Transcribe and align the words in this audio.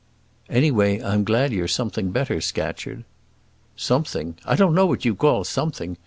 "Anyway, 0.49 0.99
I'm 0.99 1.23
glad 1.23 1.53
you're 1.53 1.67
something 1.67 2.09
better, 2.09 2.41
Scatcherd." 2.41 3.03
"Something! 3.75 4.35
I 4.45 4.55
don't 4.55 4.73
know 4.73 4.87
what 4.87 5.05
you 5.05 5.13
call 5.13 5.43
something. 5.43 5.95